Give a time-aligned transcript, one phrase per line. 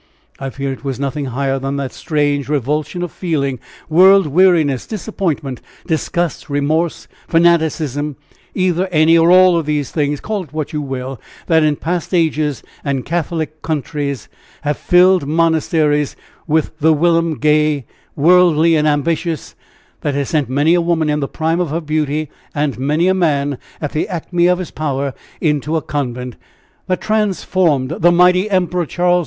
[0.39, 5.61] I fear it was nothing higher than that strange revulsion of feeling, world weariness, disappointment,
[5.85, 8.15] disgust, remorse, fanaticism
[8.55, 12.63] either, any, or all of these, call it what you will, that in past ages
[12.83, 14.27] and Catholic countries
[14.63, 16.15] have filled monasteries
[16.47, 19.53] with the whilom, gay, worldly and ambitious;
[19.99, 23.13] that has sent many a woman in the prime of her beauty and many a
[23.13, 26.37] man at the acme of his power into a convent;
[26.87, 29.19] that transformed the mighty Emperor Charles V.